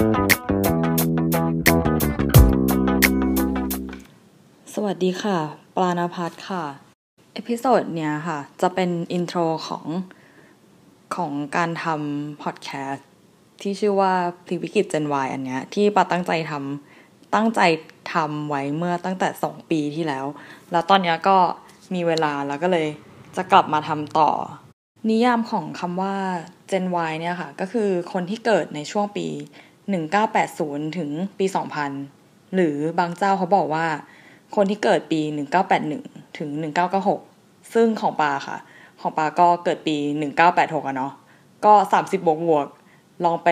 [0.00, 0.02] ส
[4.84, 5.38] วัสดีค่ะ
[5.76, 6.64] ปลาณพัฒค่ะ
[7.34, 9.86] episode เนี้ยค่ะ จะเป็น intro ของ
[11.16, 13.08] ของการทำพอดแคสต์
[13.62, 14.12] ที่ชื่อว่า
[14.46, 17.60] พลิกวิกฤต Gen Y อันเนี้ย ที่ปาตั้งใจทำตั้งใจ
[18.12, 20.24] ทำไว้เมื่อตั้งแต่สองปีที่แล้ว
[20.70, 21.36] แล้วตอนเนี้ยก็
[21.94, 22.86] มีเวลาแล้วก็เลย
[23.36, 24.30] จะกลับมาทำต่อ
[25.10, 26.14] นิยามของคำว่า
[26.70, 29.26] Gen Y เนี่ยค่ะ ก็คือคนที่เกิดในช่วงปี
[30.24, 31.46] 1980 ถึงปี
[32.00, 33.86] 2000 หรือบางเจ้าเขาบอกว่า
[34.54, 35.20] คนที่เกิดปี
[35.78, 36.50] 1981 ถึง
[37.12, 38.58] 1996 ซึ่งของปาค่ะ
[39.00, 39.96] ของปาก็เกิดปี
[40.42, 41.12] 1986อะเนาะ
[41.64, 42.66] ก็ 30 บวกบวก
[43.24, 43.48] ลองไป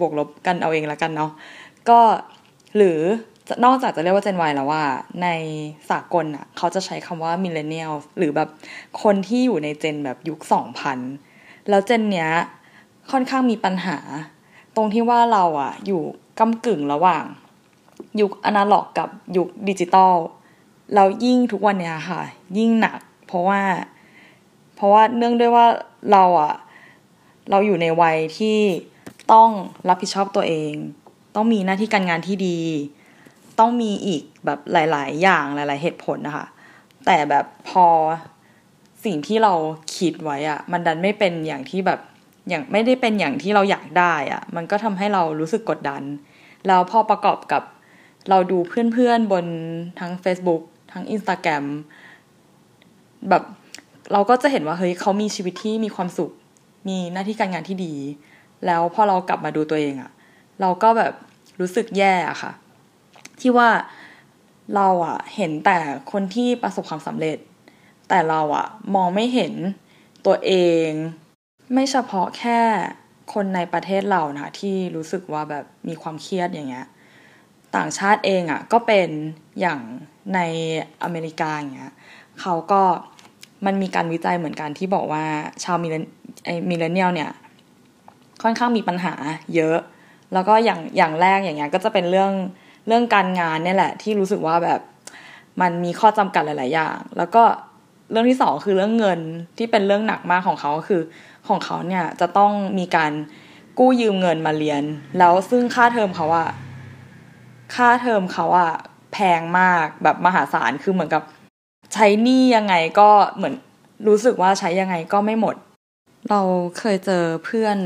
[0.00, 1.30] บวกลบกันเอาเองแล้วกันเนาะ
[1.88, 2.00] ก็
[2.76, 2.98] หรือ
[3.64, 4.82] นอกจากจะเรียกว่า Gen Y แล้วว่า
[5.22, 5.28] ใน
[5.90, 8.48] สากลอะ เขาจะใช้คำว่า Millennial หรือแบบ
[9.02, 10.40] คนที่อยู่ในเจนแบบยุค
[11.04, 12.30] 2000 แล้วเจนเนี้ย
[13.12, 13.98] ค่อนข้างมีปัญหา
[14.76, 16.02] ตรงที่ว่าเราอะอยู่
[16.38, 17.24] กำกึ่งระหว่าง
[18.20, 20.14] ยุคอนาล็อกกับยุคดิจิตอล
[20.94, 22.22] แล้วยิ่งทุกวันเนี้ยค่ะ
[22.58, 23.60] ยิ่งหนัก เพราะว่า
[24.74, 25.66] เพราะว่าเนื่องด้วยว่า
[26.12, 26.54] เราอะ
[27.50, 28.58] เราอยู่ในวัยที่
[29.32, 29.50] ต้อง
[29.88, 30.72] รับผิดชอบตัวเอง
[31.34, 32.58] ต้องมีหน้าที่การงานที่ดี
[33.58, 36.46] ต้องมีอีกแบบหลาย ๆ อย่างหลาย ๆ เหตุผลนะคะ
[37.06, 37.86] แต่แบบพอ
[39.04, 39.54] สิ่งที่เรา
[39.96, 42.00] คิดไว้อะมันดันไม่เป็นอย่างที่แบบ
[42.48, 46.02] อย่างไม่ได้เป็นอย่างที่เราอยากได้อะมันก็ทำให้เรารู้สึกกดดัน
[46.66, 47.62] แล้วพอประกอบกับ
[48.30, 48.58] เราดู
[48.92, 49.46] เพื่อนๆบน
[50.00, 51.64] ทั้ง Facebook ทั้ง Instagram
[53.28, 53.42] แบบ
[54.12, 56.30] เราก็จะเห็นว่าเฮ้ยเขามีชีวิตที่มีความสุข
[56.88, 57.94] มีหน้าที่การงานที่ดี
[58.66, 60.10] แล้วพอเรากลับมาดูตัวเองอะ
[60.60, 61.12] เราก็แบบ
[61.60, 62.52] รู้สึกแย่อะค่ะ
[63.40, 63.68] ที่ว่า
[64.74, 65.78] เราอะเห็นแต่
[66.12, 67.38] คนที่ประสบความสำเร็จ
[68.08, 69.52] แต่เราอะมองไม่เห็น
[70.26, 70.52] ตัวเอ
[70.86, 70.88] ง
[71.72, 72.58] ไม่เฉพาะแค่
[73.32, 76.86] คนในประเทศเรานะที่รู้สึกว่าแบบมีความเครียดอย่างเงี้ย
[77.76, 79.08] ต่างชาติเองอะก็เป็น
[79.60, 79.80] อย่าง
[80.34, 80.40] ใน
[81.02, 81.92] อเมริกาอย่างเงี้ย
[82.40, 82.82] เขาก็
[83.66, 85.24] มันมีการวิจัยเหมือนกันที่บอกว่า
[85.64, 85.96] ชาว mille-
[86.70, 87.30] millennial เนี่ย
[88.42, 89.14] ค่อนข้างมีปัญหา
[89.54, 89.78] เยอะ
[90.32, 92.32] แล้วก็อย่างอย่างแรกอย่างเงี้ยก็จะเป็นเรื่อง
[92.86, 94.80] เรื่องการงานเนี่ยแหละ ที่รู้สึกว่าแบบ
[95.60, 97.42] มันมีข้อจำกัดหลาย ๆ อย่าง แล้วก็
[98.10, 99.20] เรื่องที่สองคือเรื่องเงิน
[99.58, 101.02] ที่เป็นเรื่องหนักมากของเขาคือ
[101.48, 103.12] ของเขาเนี่ยจะต้องมีการ
[103.78, 104.82] กู้ยืมเงินมาเรียน
[105.18, 106.50] แล้วซึ่งค่าเทอมเขาอะ
[107.74, 108.72] ค่าเทอมเขาอะ
[109.12, 111.22] แพงมากแบบมหาศาลคือเหมือนกับ
[111.94, 113.54] ใช้หนี้ยังไงก็เหมือน
[114.08, 115.54] รู้สึกว่าใช้ยังไงก็ไม่หมด
[116.30, 116.40] เรา
[116.78, 117.76] เคยเจอเพื่อน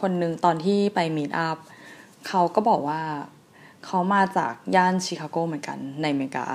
[0.00, 1.56] คนหนึ่งตอนที่ไปมีดอัพ
[2.28, 3.02] เขาก็บอกว่า
[3.84, 6.46] เขามาจากย่านชิคาโกเหมือนกันในอเมริกา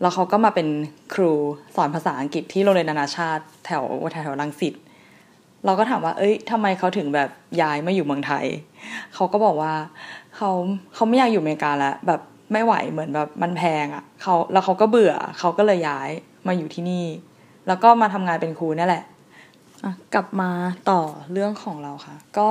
[0.00, 0.68] แล้วเขาก็มาเป็น
[1.14, 1.32] ครู
[1.76, 4.74] สอนภาษาอังกฤษที่โรงเรียนนานาชาติแถวแถวรังสิต
[5.64, 7.30] เราก็ถามว่า เอ้ยทำไมเขาถึงแบบ
[7.60, 8.46] ย้ายมาอยู่เมืองไทย
[9.14, 9.74] เขาก็บอกว่า
[10.36, 10.50] เขา
[10.94, 12.20] เขาไม่อยากอยู่อเมริกาแล้วแบบ
[12.52, 16.10] ไม่ไหวเหมือนแบบมันแพงอะ่ะเขาแล้วเขาก็เบื่อเขาก็เลยย้าย
[16.46, 17.06] มาอยู่ที่นี่
[17.66, 19.04] แล้วก็มาทำงานเป็นครูนั่นแหละ
[20.14, 20.50] กลับมา
[20.90, 21.00] ต่อ
[21.32, 22.50] เรื่องของเราค่ะ ก็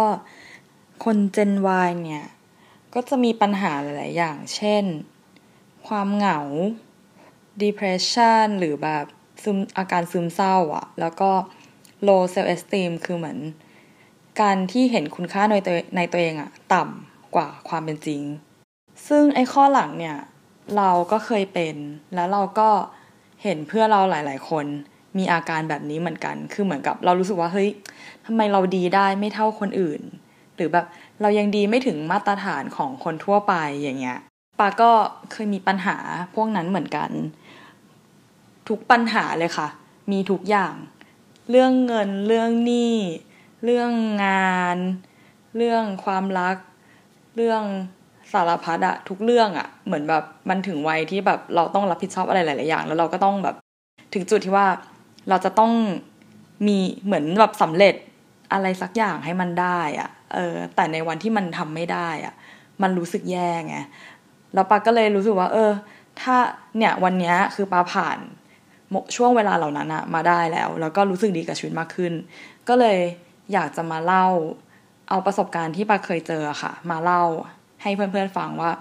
[1.04, 1.52] คนเจน
[1.88, 2.28] Y เนี่ย
[2.94, 4.84] ก็จะมีปัญหาหลาย ๆ อย่าง เช่น
[5.88, 6.40] ความเหงา
[7.62, 9.06] depression หรือแบบ
[9.44, 11.32] ซึมอาการซึมเศร้าอะ แล้วก็
[12.08, 13.38] low self esteem คือเหมือน
[14.42, 18.22] การที่เห็นคุณค่าในตัวในตัวเองอะต่ำกว่าความเป็นจริง
[19.08, 20.18] ซึ่งไอ้ข้อหลังเนี่ย
[20.78, 21.76] เราก็เคยเป็น
[22.16, 22.70] แล้วเราก็
[23.44, 24.66] เห็นเพื่อเราหลาย ๆ คน
[25.18, 27.70] มีอาการแบบนี้เหมือนกัน คือเหมือนกับเรารู้สึกว่าเฮ้ย
[28.26, 30.02] ทำไมเราดีได้ไม่เท่าคนอื่น
[30.56, 30.86] หรือแบบ
[31.22, 34.20] เรายังดีไม่ถึงมาตรฐานของคนทั่วไปอย่างเงี้ย
[34.60, 34.92] ปาก็
[35.32, 35.98] เคยมีปัญหา
[36.36, 37.10] พวกนั้นเหมือนกัน
[38.70, 39.68] ทุกปัญหาเลยค่ะ
[40.12, 40.74] มีทุกอย่าง
[41.50, 42.96] เรื่องเงิน เรื่องหนี้
[43.66, 43.92] เรื่อง
[44.26, 44.78] งาน
[45.58, 46.58] เรื่องความรัก
[47.36, 47.64] เรื่อง
[48.34, 53.56] สารพัดอะทุกเรื่องอะเหมือนแบบมันถึงวัยที่แบบเราต้องรับผิดชอบอะไรหลาย ๆ อย่าง แล้วเราก็ต้องแบบ
[54.14, 54.68] ถึงจุดที่ว่า
[55.30, 55.72] เราจะต้อง
[56.68, 57.96] มีเหมือนแบบสำเร็จ
[58.54, 62.34] อะไรสักอย่างให้มันได้อะเออแต่ในวันที่มันทำไม่ได้อะ
[62.82, 63.78] มันรู้สึกแย่ไง
[64.54, 65.72] แล้วปาก็เลยรู้สึกว่า เออ
[66.22, 66.36] ถ้า
[66.78, 68.18] เนี่ยวันนี้คือปาผ่าน
[69.16, 72.14] ช่วงเวลาเหล่านั้นอะมาได้แล้ว แล้วก็รู้สึกดีกับชีวิตมากขึ้น
[72.68, 72.98] ก็เลย
[73.54, 74.26] อยากจะมาเล่า
[75.10, 77.24] เอาประสบการณ์ที่ปาเคยเจอค่ะ มาเล่า
[77.82, 78.72] ให้เพื่อนๆฟังว่า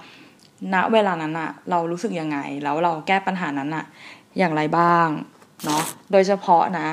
[0.74, 3.84] ณเวลานั้นอะเรารู้สึกยังไง แล้วเราแก้ปัญหานั้นอะ
[4.38, 5.08] อย่างไรบ้าง
[5.64, 5.82] เนาะ
[6.12, 6.88] โดยเฉพาะนะ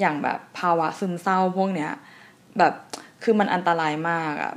[0.00, 1.90] อย่างแบบภาวะซึมเศร้าพวกเนี้ย
[2.58, 2.72] แบบ
[3.22, 4.54] คือมันอันตรายมากอะ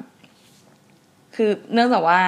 [1.36, 2.20] คือเนื่องจากว่า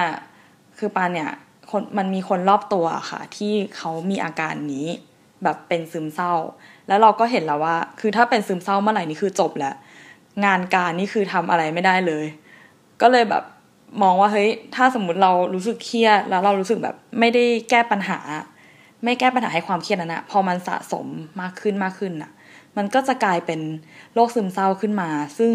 [0.78, 1.30] คือปานเนี่ย
[1.70, 4.86] คนมันมีคนรอบตัวค่ะ ที่เขามีอาการนี้
[5.44, 6.32] แบบเป็นซึมเศร้า
[6.88, 9.74] แล้วเราก็เห็นแล้วว่า คือถ้าเป็นซึมเศร้าเมื่อไหร่นี่คือจบแล้ว
[10.44, 12.24] งานการนี่คือทำอะไรไม่ได้เลย
[13.00, 13.44] ก็เลยแบบ
[14.02, 18.18] มองว่าเฮ้ยถ้าสมมุติเรารู้สึกเครียดแล้วเรารู้สึกแบบไม่ได้แก้ปัญหา
[19.04, 21.06] ไม่แก้ปัญหาให้ความเครียดนั้นนะพอมันสะสม
[21.40, 22.32] มากขึ้นมากขึ้นน่ะ
[22.76, 23.60] มันก็จะกลายเป็น
[24.14, 25.52] โรคซึมเศร้าขึ้นมา ซึ่ง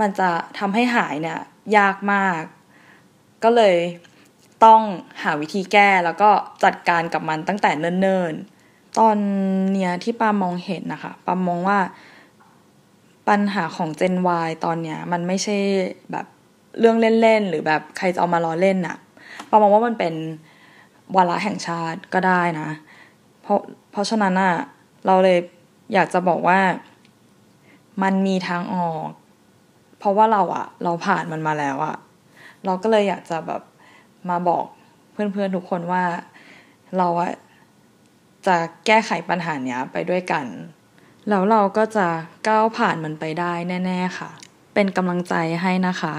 [0.00, 1.40] มันจะทำให้หายเนี่ย
[1.76, 2.42] ยากมาก
[3.44, 3.76] ก็เลย
[4.64, 4.82] ต้อง
[5.22, 6.30] หาวิธีแก้แล้วก็
[6.64, 8.55] จัดการกับมันตั้งแต่เนิ่นๆ
[8.98, 9.16] ตอน
[9.72, 11.78] เนี้ยที่ปามองเห็นนะคะปามองว่า
[13.28, 14.14] ปัญหาของ Gen
[14.46, 15.56] Y ตอนเนี้ยมันไม่ใช่
[16.12, 16.26] แบบ
[16.78, 18.96] เรื่องเล่นๆ หรือแบบใครจะเอามาล้อเล่นอะ
[19.50, 20.14] ปามองว่ามันเป็น
[21.16, 22.68] วาระแห่งชาติก็ได้นะ
[23.42, 23.60] เพราะ
[23.92, 24.54] เพราะฉะนั้นอะ
[25.06, 25.38] เราเลย
[25.94, 26.58] อยากจะบอกว่า
[28.02, 29.08] มันมีทางออก
[29.98, 31.96] เพราะว่าเราอะเราผ่านมันมาแล้วอะ
[32.64, 33.62] เราก็เลยอยากจะแบบ
[34.30, 34.64] มาบอก
[35.12, 36.02] เพื่อนๆทุกคนว่า
[36.98, 37.30] เราอะ
[38.46, 38.56] จะ
[38.86, 40.46] แก้ไขปัญหาเนี้ยไปด้วยกัน
[41.28, 42.08] แล้วเราก็จะ
[42.48, 43.52] ก้าวผ่านมันไปได้
[43.86, 44.30] แน่ ๆค่ะ
[44.74, 46.14] เป็นกำลังใจให้นะคะ